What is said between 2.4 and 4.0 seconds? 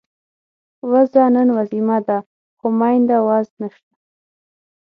خو مينده وز نشته